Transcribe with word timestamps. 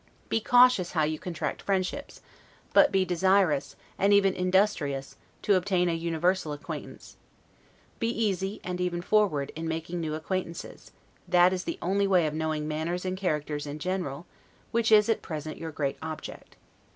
Be 0.29 0.41
cautious 0.41 0.93
how 0.93 1.03
you 1.03 1.19
contract 1.19 1.61
friendships, 1.61 2.23
but 2.73 2.91
be 2.91 3.05
desirous, 3.05 3.75
and 3.99 4.11
even 4.11 4.33
industrious, 4.33 5.15
to 5.43 5.53
obtain 5.53 5.89
a 5.89 5.93
universal 5.93 6.53
acquaintance. 6.53 7.17
Be 7.99 8.09
easy, 8.09 8.59
and 8.63 8.81
even 8.81 9.03
forward, 9.03 9.51
in 9.55 9.67
making 9.67 9.99
new 10.01 10.15
acquaintances; 10.15 10.91
that 11.27 11.53
is 11.53 11.65
the 11.65 11.77
only 11.83 12.07
way 12.07 12.25
of 12.25 12.33
knowing 12.33 12.67
manners 12.67 13.05
and 13.05 13.15
characters 13.15 13.67
in 13.67 13.77
general, 13.77 14.25
which 14.71 14.91
is, 14.91 15.07
at 15.07 15.21
present, 15.21 15.59
your 15.59 15.71
great 15.71 15.99
object. 16.01 16.55